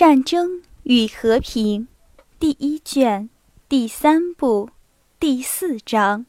[0.00, 1.82] 战争与和平》
[2.38, 3.28] 第一卷
[3.68, 4.70] 第三部
[5.18, 6.24] 第四章。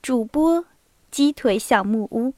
[0.00, 0.64] 主播：
[1.10, 2.34] 鸡腿小木屋。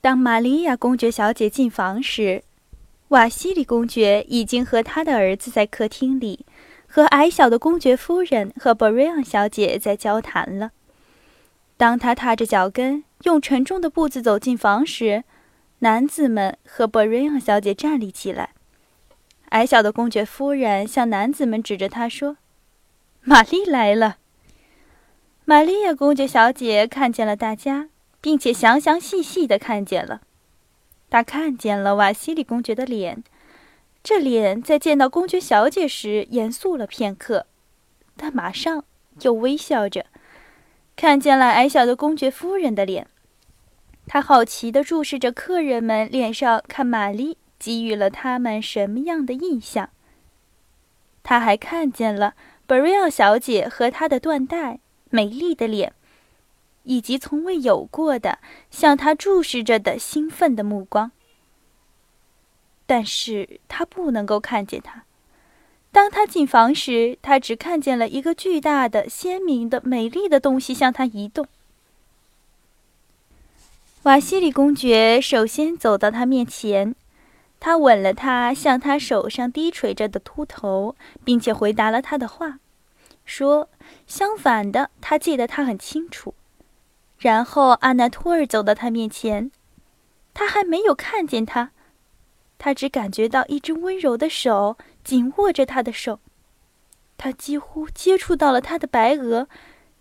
[0.00, 2.44] 当玛利亚公爵小姐进房时，
[3.08, 6.46] 瓦西里公爵已经和他的儿子在客厅里，
[6.86, 10.70] 和矮小的公爵夫人和布瑞昂小姐在交谈了。
[11.76, 15.24] 当他踏着脚跟，用沉重的步子走进房时，
[15.80, 18.50] 男子们和布瑞昂小姐站立起来。
[19.50, 22.36] 矮小的公爵夫人向男子们指着他说
[23.22, 24.18] ：“玛丽来了。”
[25.46, 27.88] 玛丽亚公爵小姐看见了大家，
[28.20, 30.20] 并且详详细细地看见了。
[31.08, 33.22] 她看见了瓦西里公爵的脸，
[34.02, 37.46] 这脸在见到公爵小姐时严肃了片刻，
[38.16, 38.84] 但马上
[39.22, 40.04] 又微笑着。
[40.96, 43.06] 看见了矮小的公爵夫人的脸。
[44.08, 49.90] 他好奇地注视着客人们脸上，看玛丽给予了他们什么样的印象。
[51.22, 52.34] 他还看见了
[52.66, 55.92] 布瑞奥小姐和她的缎带美丽的脸，
[56.84, 58.38] 以及从未有过的
[58.70, 61.12] 向他注视着的兴奋的目光。
[62.86, 65.04] 但是他不能够看见他。
[65.92, 71.46] 当他进房时，他只看见了一个巨大的、鲜明的、美丽的东西向他移动。
[74.04, 76.94] 瓦西里公爵首先走到他面前，
[77.58, 82.60] 他吻了他向他手上低垂着的秃头，并且回答了他的话，
[83.24, 83.68] 说
[84.06, 86.34] ：“相反的，他记得他很清楚。”
[87.18, 89.50] 然后阿纳托尔走到他面前，
[90.32, 91.72] 他还没有看见他，
[92.56, 96.20] 他只感觉到一只温柔的手紧握着他的手，
[97.18, 99.48] 他几乎接触到了他的白额，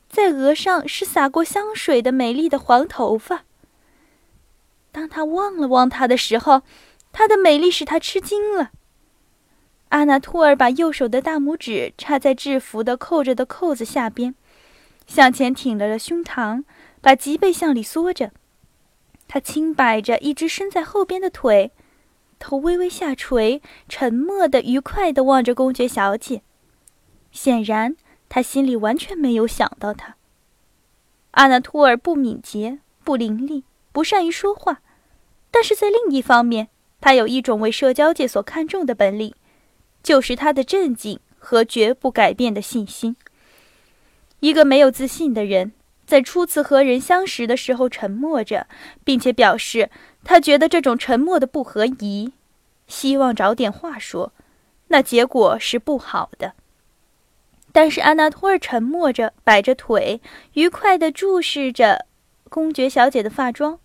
[0.08, 3.44] 在额上是洒过香水的美丽的黄头发。
[4.98, 6.64] 当他望了望她的时候，
[7.12, 8.72] 她的美丽使他吃惊了。
[9.90, 14.34] 阿纳托尔把右手的大拇指插在制服的扣着的扣子下边，
[15.06, 16.64] 向前挺了了胸膛，
[17.00, 18.32] 把脊背向里缩着。
[19.28, 21.72] 他轻摆着一只伸在后边的腿，
[22.40, 26.42] 头微微下垂，沉默的、愉快的望着公爵小姐。
[27.32, 27.96] 显然，
[28.28, 30.16] 他心里完全没有想到她。
[31.34, 33.62] 阿纳托尔不敏捷，不伶俐，
[33.92, 34.82] 不善于说话。
[35.52, 36.68] 但是在另一方面，
[37.00, 39.34] 他有一种为社交界所看重的本领，
[40.04, 43.16] 就是他的镇静和绝不改变的信心。
[44.40, 45.72] 一个没有自信的人，
[46.06, 48.68] 在初次和人相识的时候沉默着，
[49.04, 49.90] 并且表示
[50.24, 52.34] 他觉得这种沉默的不合宜，
[52.88, 54.32] 希望找点话说，
[54.90, 56.54] 那结果是不好的。
[57.72, 60.22] 但是安娜托尔沉默着，摆着腿，
[60.54, 62.06] 愉快地注视着
[62.50, 63.80] 公爵小姐的发妆。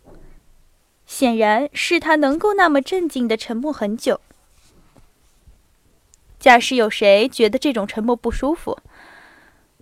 [1.13, 4.19] 显然是他能够那么镇静的沉默很久。
[6.41, 8.79] 假使有谁觉得这种沉默不舒服，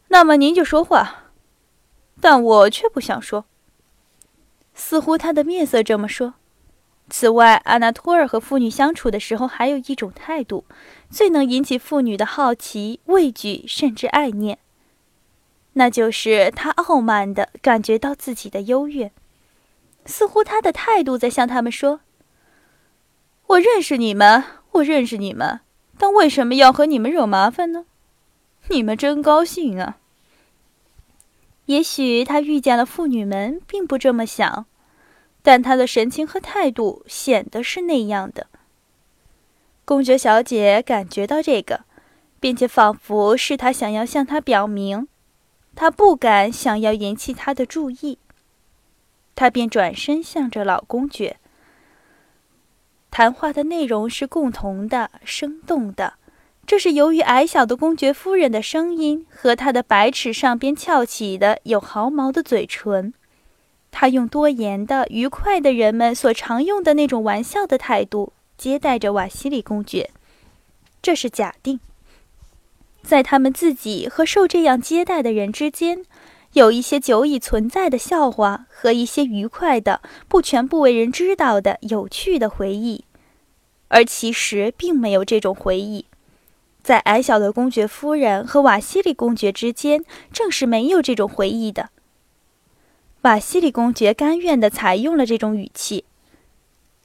[0.08, 1.30] 那么您就说话，
[2.20, 3.44] 但我却不想说。
[4.74, 6.34] 似乎他的面色这么说。
[7.08, 10.64] 此外，阿纳托尔和妇女相处的时候，还有一种态度，
[11.10, 14.58] 最能引起妇女的好奇、畏惧，甚至爱念，
[15.74, 19.12] 那就是他傲慢的感觉到自己的优越。
[20.10, 22.00] 似乎他的态度在向他们说
[23.46, 25.60] ：“我认识你们，我认识你们，
[25.96, 27.86] 但为什么要和你们惹麻烦呢？
[28.68, 29.98] 你们真高兴啊！”
[31.66, 34.66] 也许他遇见了妇女们，并不这么想，
[35.40, 38.48] 但他的神情和态度显得是那样的。
[39.84, 41.84] 公爵小姐感觉到这个，
[42.38, 45.08] 并且仿佛是他想要向他表明，
[45.74, 48.19] 他不敢想要引起他的注意。
[49.40, 51.38] 他便转身向着老公爵。
[53.10, 56.12] 谈话的内容是共同的、生动的，
[56.66, 63.14] 这是由于矮小的公爵夫人的声音和她的白齿上边翘起的有毫毛的嘴唇。
[63.90, 70.10] 他用多言的、愉快的人们所常用的那种玩笑的态度接待着瓦西里公爵。
[71.00, 71.80] 这是假定，
[73.02, 76.04] 在他们自己和受这样接待的人之间。
[76.54, 83.04] 有一些久已存在的笑话和一些愉快的、不全部为人知道的有趣的回忆，
[83.88, 86.06] 而其实并没有这种回忆。
[86.82, 91.90] 在矮小的公爵夫人和瓦西里公爵之间，正是没有这种回忆的。
[93.20, 96.04] 瓦西里公爵甘愿地采用了这种语气。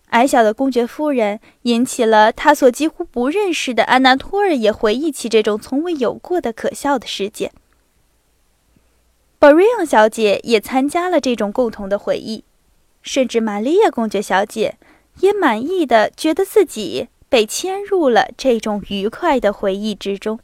[0.10, 7.52] 矮小的公爵夫人引起了他所几乎不认识的安娜托尔也回忆起这种从未有过的可笑的事件。
[9.46, 12.44] 布瑞昂小姐也参加了这种共同的回忆，
[13.04, 14.80] 甚至玛利亚公爵小姐，
[15.20, 20.40] 也满意的觉得自己被牵入了这种愉快的回忆之中。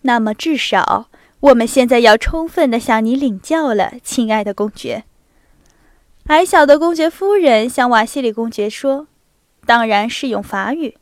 [0.00, 1.10] 那么，至少
[1.40, 5.04] 我们现在要充分的向你领教了，亲爱的公爵。
[6.28, 9.08] 矮小的公爵夫人向瓦西里公爵说
[9.66, 10.96] ：“当然是用法语。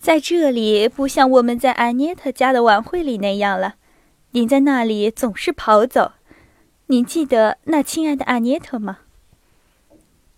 [0.00, 3.74] 在这里不像我们在安涅特家的晚会里那样了。
[4.30, 6.12] 您在那里总是跑走。
[6.86, 9.00] 您记得那亲爱的安涅特吗？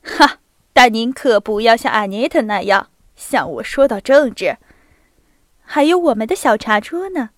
[0.03, 0.39] 哈！
[0.73, 4.57] 但您可不要像安涅特那样向我说到政治。”
[5.63, 7.31] 还有我们的小茶桌呢，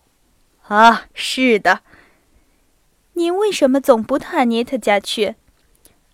[0.68, 1.80] 啊，是的。
[3.12, 5.34] 您为什么总不到安妮特家去？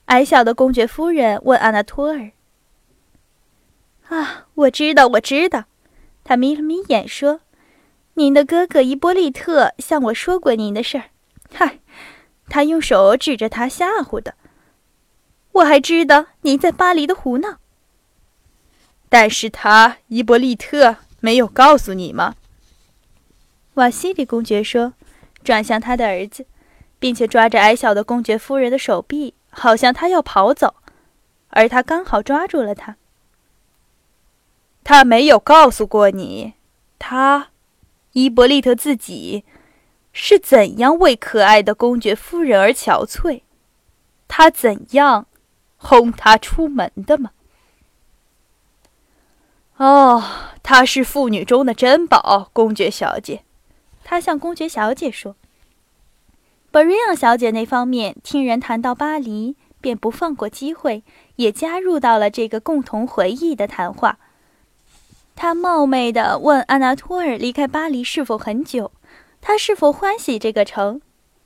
[0.07, 2.33] 矮小的公爵夫人问阿纳托尔。
[4.09, 5.67] 啊，我知道，我知道。
[6.29, 7.41] 他眯了眯眼说
[8.13, 11.05] ：“您的哥哥伊波利特向我说过您的事儿。
[11.51, 11.79] 嗨，
[12.51, 14.35] 他用手指着他吓唬的。
[15.53, 17.57] 我还知道您在巴黎的胡闹。
[19.09, 22.37] 但是他伊波利特。”没有告诉你吗？
[23.75, 24.93] 瓦西里公爵说，
[25.43, 26.47] 转向他的儿子，
[27.01, 30.77] 并且抓着矮小的公爵夫人的手臂，好像他要跑走，
[31.49, 32.97] 而他刚好抓住了他。
[34.89, 36.55] 他没有告诉过你，
[36.99, 37.49] 他，
[38.13, 39.45] 伊伯利特自己，
[40.15, 43.43] 是怎样为可爱的公爵夫人而憔悴，
[44.29, 45.27] 他怎样
[45.77, 47.33] 轰她出门的吗？
[49.77, 50.25] 哦，
[50.63, 53.43] 她是妇女中的珍宝，公爵小姐。
[54.03, 55.37] 他向公爵小姐说
[56.73, 61.03] ：“布瑞昂小姐那方面听人谈到巴黎，便不放过机会，
[61.37, 64.19] 也加入到了这个共同回忆的谈话。
[65.41, 68.91] 他冒昧地问阿纳托尔离开巴黎是否很久，
[69.41, 71.01] 他是否欢喜这个城。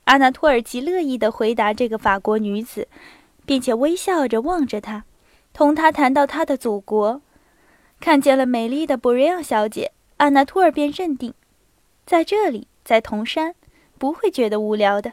[0.04, 2.88] 阿纳托尔极乐意地回答这个法国女子，
[3.44, 5.04] 并且微笑着望着她，
[5.52, 7.20] 同她谈到他的祖国。”
[8.00, 11.34] 看见了美丽的布瑞昂小姐，安娜托尔便认定，
[12.06, 13.54] 在这里，在铜山，
[13.98, 15.12] 不会觉得无聊的。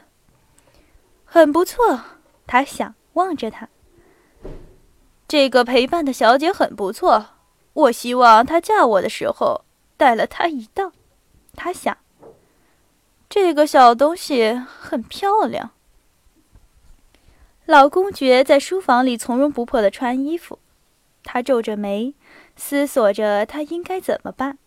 [1.26, 2.00] 很不错，
[2.46, 3.68] 他想，望着她。
[5.28, 7.26] 这个陪伴的小姐很不错。
[7.80, 9.64] 我希望她嫁我的时候
[9.96, 10.92] 带了她一道。
[11.56, 11.98] 他想，
[13.28, 15.72] 这个小东西很漂亮。
[17.66, 20.58] 老公爵在书房里从容不迫地穿衣服，
[21.22, 22.14] 他皱着眉。
[22.56, 24.58] 思索着他应该怎么办。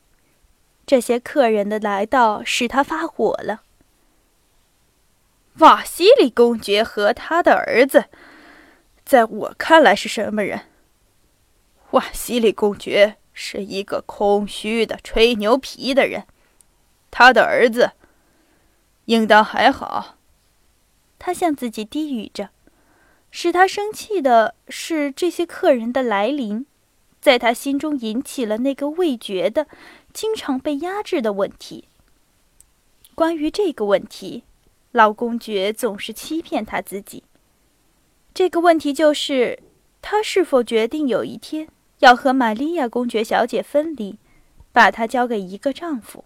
[0.85, 3.61] 这些客人的来到使他发火了。
[5.59, 8.05] 瓦西里公爵和他的儿子，
[9.05, 10.61] 在我看来是什么人？
[11.93, 16.25] 瓦西里公爵是一个空虚的、吹牛皮的人。
[17.09, 17.91] 他的儿子，
[19.05, 20.17] 应当还好。
[21.17, 22.49] 他向自己低语着。
[23.35, 26.67] 使他生气的是这些客人的来临。
[27.19, 29.65] 在他心中引起了那个未决的、
[30.11, 31.87] 经常被压制的问题。
[33.15, 34.43] 关于这个问题，
[34.91, 37.23] 老公爵总是欺骗他自己。
[38.33, 39.63] 这个问题就是，
[40.01, 41.69] 他是否决定有一天
[42.03, 44.17] 要和玛利亚公爵小姐分离，
[44.73, 46.25] 把她交给一个丈夫。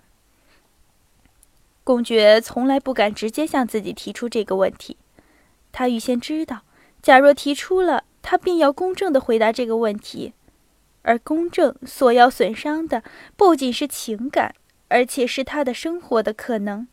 [1.84, 4.98] 公爵从来不敢直接向自己提出这个问题，
[5.72, 6.62] 他预先知道，
[7.04, 10.34] 假若提出了，他便要公正的回答这个问题。
[11.04, 13.04] 而公正所要损伤的
[13.38, 14.56] 不仅是情感，
[14.88, 16.88] 而且是他的生活的可能。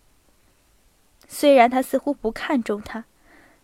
[1.27, 3.07] 虽然他似乎不看重他，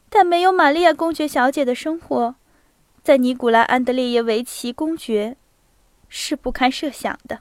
[0.08, 2.36] 但没有玛利亚公爵小姐的生活，
[3.02, 5.36] 在尼古拉·安德烈耶维奇公爵
[6.08, 7.40] 是不堪设想的。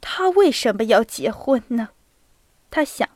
[0.00, 1.90] 他为什么要结婚呢？
[2.70, 3.08] 他想，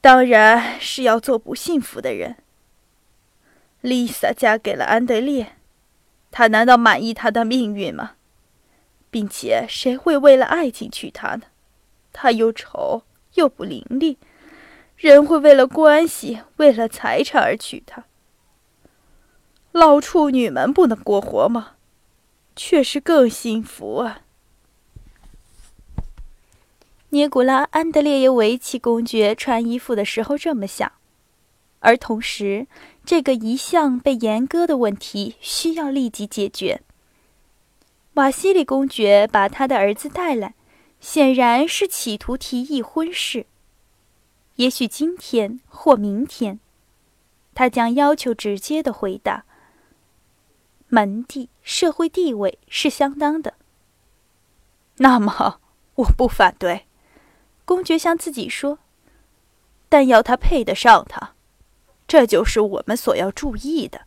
[0.00, 2.36] 当然是要做不幸福的人。
[3.80, 5.52] 丽萨嫁给了安德烈。
[6.30, 8.12] 他难道满意他的命运吗？
[9.10, 11.42] 并且谁会为了爱情娶她呢？
[12.12, 13.02] 她又丑
[13.34, 14.16] 又不伶俐，
[14.96, 18.04] 人会为了关系、为了财产而娶她。
[19.72, 21.72] 老处女们不能过活吗？
[22.56, 24.22] 却是更幸福啊！
[27.10, 30.92] 尼古拉·安德烈耶维奇公爵穿衣服的时候这么想，
[31.80, 32.66] 而同时。
[33.02, 36.82] 这个一向被严格的问题需要立即解决。
[38.14, 40.54] 瓦西里公爵把他的儿子带来，
[41.00, 43.46] 显然是企图提议婚事。
[44.56, 46.60] 也许今天或明天，
[47.52, 49.44] 他将要求直接的回答。
[50.90, 53.54] 门第、社会地位是相当的。
[54.96, 55.60] 那么，
[55.94, 56.86] 我不反对。
[57.64, 58.80] 公爵向自己说
[59.88, 61.34] ：“但要他配得上他。”
[62.08, 64.02] 这就是我们所要注意的。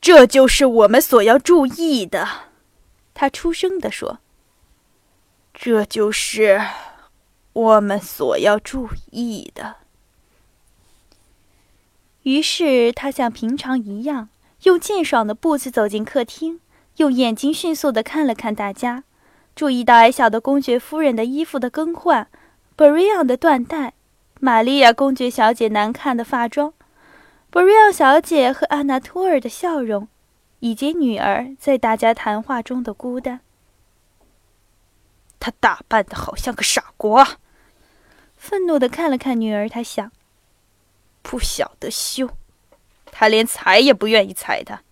[0.00, 2.26] 这就是我们所要注意的。”
[3.12, 4.20] 他出声地说。
[5.52, 6.60] “这就是
[7.52, 9.76] 我们所要注意的。”
[12.22, 14.28] 于是他像平常一样，
[14.62, 16.60] 用健爽的步子走进客厅，
[16.96, 19.04] 用眼睛迅速地看了看大家，
[19.56, 22.28] 注意到矮小的公爵夫人的衣服的更换，
[22.76, 23.94] 布瑞昂的缎带，
[24.40, 26.72] 玛利亚公爵小姐难看的发妆，
[27.50, 30.06] 布瑞昂小姐和安娜托尔的笑容，
[30.60, 33.40] 以及女儿在大家谈话中的孤单。
[35.40, 37.38] 她打扮的好像个傻瓜。
[38.36, 40.12] 愤怒地看了看女儿，他想。
[41.22, 42.28] 不晓得羞，
[43.06, 44.82] 他连踩也不愿意踩他。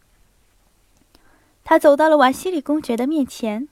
[1.63, 3.69] 他走到了瓦西里公爵的面前。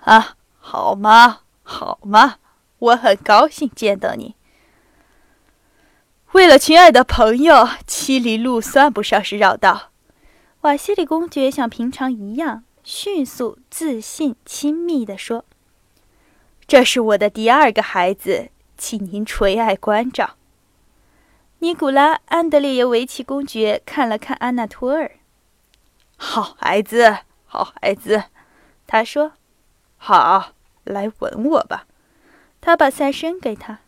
[0.00, 1.40] 啊，好吗？
[1.62, 2.36] 好吗？
[2.78, 4.34] 我很高兴见到你。
[6.32, 9.92] 为了亲爱的朋友，七里路算不上是绕道。
[10.62, 15.44] 瓦西里公爵像平常一样，迅速、自信、亲密地说
[16.66, 20.36] ：“这是我的第二个孩子，请您垂爱关照。”
[21.64, 25.12] 尼古拉·安德烈耶维奇公爵看了看安娜托尔
[26.14, 28.24] ，“好孩子，好孩子。”
[28.86, 29.32] 他说
[29.96, 30.52] ，“好，
[30.84, 31.86] 来吻我吧。”
[32.60, 33.78] 他把塞伸给他。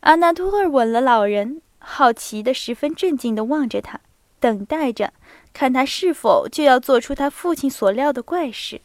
[0.00, 4.00] 安娜托尔吻了老人，好奇的、十分镇静的望着他，
[4.40, 5.12] 等待着
[5.52, 8.80] 看他是否就要做出他父亲所料的怪事。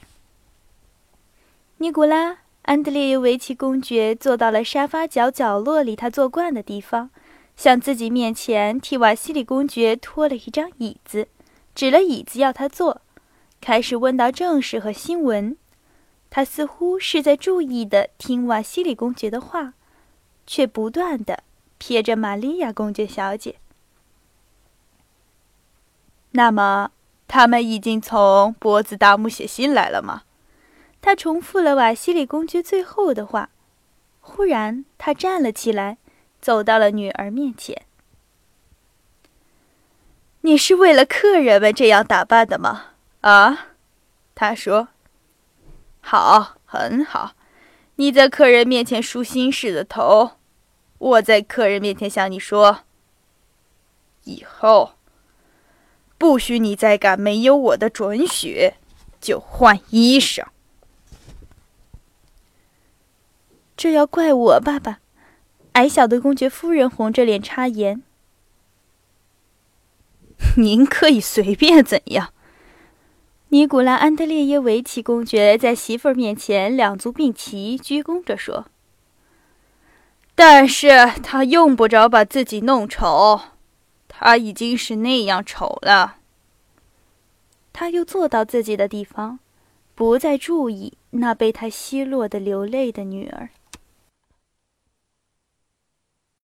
[1.77, 2.31] 尼古拉·
[2.63, 7.09] 安德烈耶维奇公爵坐到了沙发角角落里他坐惯的地方。
[7.55, 11.27] 向自己面前替瓦西里公爵拖了一张椅子，
[11.75, 13.01] 指了椅子要他坐，
[13.61, 15.55] 开始问到正事和新闻。
[16.29, 19.73] 他似乎是在注意的听瓦西里公爵的话，
[20.47, 21.43] 却不断的
[21.79, 23.57] 瞥着玛利亚公爵小姐。
[26.31, 26.89] 那么，
[27.27, 30.23] 他们已经从波兹达姆写信来了吗？
[30.99, 33.49] 他重复了瓦西里公爵最后的话。
[34.19, 35.97] 忽然，他站了起来。
[36.43, 37.85] 走到了女儿面前。
[40.41, 42.87] 你是为了客人们这样打扮的吗？
[43.21, 43.67] 啊，
[44.35, 44.89] 他说。
[46.01, 47.31] 好，很好。
[47.95, 50.31] 你在客人面前梳心事的头，
[50.97, 52.79] 我在客人面前向你说：
[54.25, 54.95] 以后
[56.17, 58.73] 不许你再敢没有我的准许
[59.21, 60.43] 就换衣裳。
[63.77, 64.99] 这要怪我爸爸。
[65.73, 68.01] 矮小的公爵夫人红着脸插言
[70.57, 72.33] ：“您可以随便怎样。”
[73.49, 78.65] 尼古拉·安德烈耶维奇公爵在媳妇儿面前两足并齐，鞠躬着说
[80.33, 80.89] ：“但是
[81.21, 83.39] 他用不着把自己弄丑，
[84.07, 86.17] 他已经是那样丑了。”
[87.71, 89.39] 他又坐到自己的地方，
[89.93, 93.49] 不再注意那被他奚落的流泪的女儿。